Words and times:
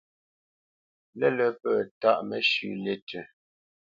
Lə̂lə̄ 1.19 1.51
pə̂ 1.61 1.73
tâʼ 2.01 2.19
məshʉ̂ 2.29 2.71
lí 2.83 2.93
tʉ̂. 3.07 3.21